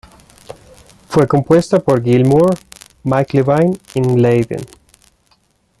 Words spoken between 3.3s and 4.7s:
Levine y Mladen.